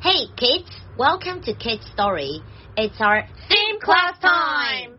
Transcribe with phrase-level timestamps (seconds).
[0.00, 2.42] Hey kids, welcome to Kids Story.
[2.76, 4.98] It's our Theme class time.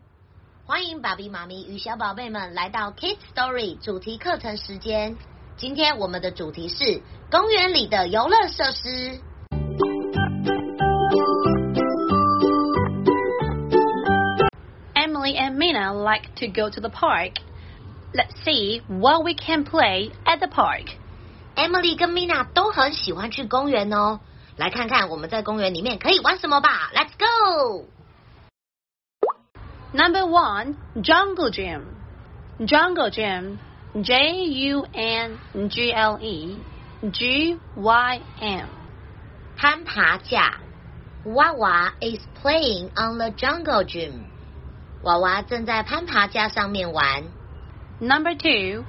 [0.64, 5.16] 欢迎爸比妈咪与小宝贝们来到 Kids Story 主题课程时间。
[5.56, 9.20] 今天我们的主题是公园里的游乐设施。
[14.94, 17.38] Emily and Mina like to go to the park.
[18.14, 20.96] Let's see what we can play at the park.
[21.56, 24.20] Emily 跟 Mina 都很喜欢去公园哦。
[24.56, 26.90] 来看看我们在公园里面可以玩什么吧。
[26.94, 27.86] Let's go！
[29.92, 31.82] Number one, Jungle Gym.
[32.60, 33.58] Jungle Gym.
[33.94, 36.58] J U N G L E
[37.12, 38.66] G Y M.
[39.56, 40.60] 攀爬架。
[41.24, 44.24] 娃娃 is playing on the jungle gym。
[45.02, 47.24] 娃娃正在攀爬架上面玩。
[48.00, 48.84] Number two,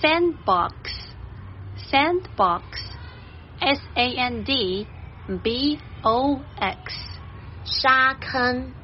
[0.00, 0.97] Sandbox.
[1.90, 2.64] Sandbox.
[3.60, 4.86] S A N D
[5.42, 6.92] B O X.
[7.64, 8.74] 沙坑。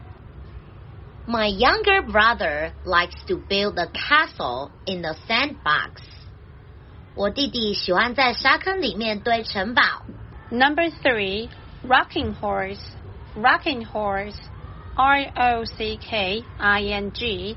[1.27, 6.03] My younger brother likes to build a castle in the sandbox.
[7.15, 9.83] 我弟弟喜欢在沙坑里面堆城堡。
[10.51, 11.51] Number three,
[11.87, 12.81] Rocking Horse.
[13.37, 14.39] Rocking Horse.
[14.97, 17.57] R O C K I N G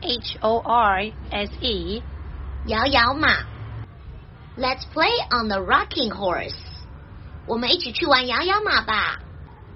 [0.00, 2.02] H O R S E.
[2.66, 3.51] 摇摇马。
[4.56, 6.56] Let's play on the rocking horse.
[7.46, 9.20] 我们一起去玩摇摇马吧。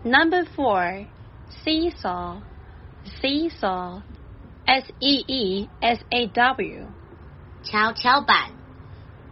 [0.04, 1.06] Number four,
[1.64, 2.42] Seesaw.
[3.20, 4.02] Seesaw.
[4.66, 6.86] S E E S A W.
[7.62, 8.50] 跷跷板。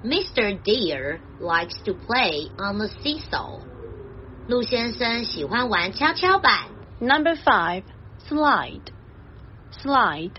[0.05, 0.59] Mr.
[0.63, 3.61] Deer likes to play on the seesaw.
[4.49, 6.69] 陆先生喜欢玩跷跷板。
[7.01, 7.83] Number five,
[8.29, 8.93] Slide.
[9.73, 10.33] Slide.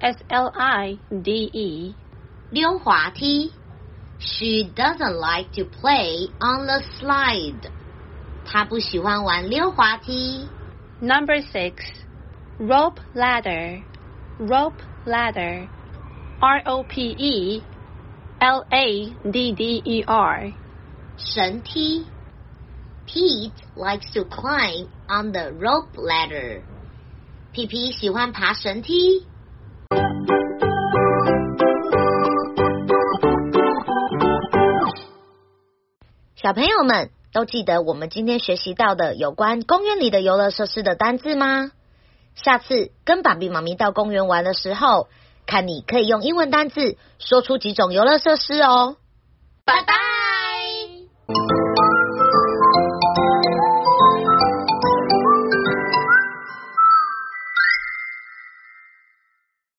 [0.00, 1.94] S L I D E.
[2.50, 3.52] 溜滑梯。
[4.24, 7.70] She doesn't like to play on the slide.
[8.44, 10.48] 她不喜欢玩溜滑梯。
[11.00, 11.76] Number six,
[12.58, 13.82] rope ladder.
[14.38, 15.68] Rope ladder.
[16.40, 17.62] R O P E
[18.38, 20.52] L A D D E R.
[21.16, 22.06] 绳梯。
[23.06, 26.62] Pete likes to climb on the rope ladder.
[27.52, 29.26] 皮皮喜欢爬绳梯。
[36.45, 41.71] 小朋友们都记得我们今天学习到的有关公园里的游乐设施的单字吗？
[42.35, 45.07] 下次跟爸比妈咪到公园玩的时候，
[45.47, 48.97] 看你可以用英文单字说出几种游乐设施哦。
[49.65, 50.14] 拜拜。